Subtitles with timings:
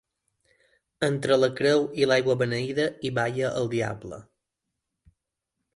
[1.07, 4.21] Entre la creu i l'aigua beneïda hi balla el diable.